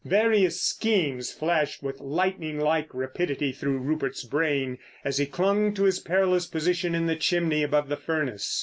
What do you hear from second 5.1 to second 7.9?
he clung to his perilous position in the chimney above